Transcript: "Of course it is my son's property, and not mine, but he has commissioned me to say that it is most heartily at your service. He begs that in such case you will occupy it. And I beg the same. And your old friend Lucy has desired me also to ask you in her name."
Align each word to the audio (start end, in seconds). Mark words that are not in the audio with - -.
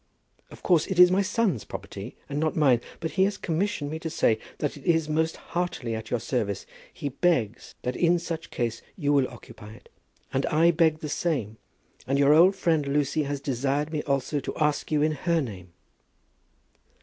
"Of 0.49 0.63
course 0.63 0.87
it 0.87 0.97
is 0.97 1.11
my 1.11 1.21
son's 1.21 1.63
property, 1.63 2.15
and 2.27 2.39
not 2.39 2.55
mine, 2.55 2.81
but 2.99 3.11
he 3.11 3.23
has 3.25 3.37
commissioned 3.37 3.91
me 3.91 3.99
to 3.99 4.09
say 4.09 4.39
that 4.57 4.75
it 4.75 4.83
is 4.83 5.07
most 5.07 5.37
heartily 5.53 5.93
at 5.93 6.09
your 6.09 6.19
service. 6.19 6.65
He 6.91 7.09
begs 7.09 7.75
that 7.83 7.95
in 7.95 8.17
such 8.17 8.49
case 8.49 8.81
you 8.97 9.13
will 9.13 9.27
occupy 9.29 9.73
it. 9.73 9.89
And 10.33 10.47
I 10.47 10.71
beg 10.71 11.01
the 11.01 11.07
same. 11.07 11.57
And 12.07 12.17
your 12.17 12.33
old 12.33 12.55
friend 12.55 12.87
Lucy 12.87 13.25
has 13.25 13.39
desired 13.39 13.91
me 13.93 14.01
also 14.07 14.39
to 14.39 14.55
ask 14.57 14.91
you 14.91 15.03
in 15.03 15.11
her 15.11 15.39
name." 15.39 15.71